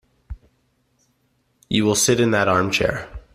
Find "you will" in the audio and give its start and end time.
1.69-1.93